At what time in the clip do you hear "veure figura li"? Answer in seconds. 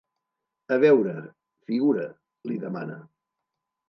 0.83-2.57